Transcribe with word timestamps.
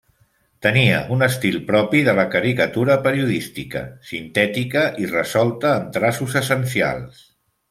Tenia 0.65 1.01
un 1.15 1.25
estil 1.25 1.57
propi 1.67 2.01
de 2.07 2.15
la 2.19 2.25
caricatura 2.35 2.95
periodística, 3.09 3.83
sintètica 4.13 4.87
i 5.05 5.11
resolta 5.13 5.75
amb 5.77 5.97
traços 6.01 6.39
essencials. 6.43 7.23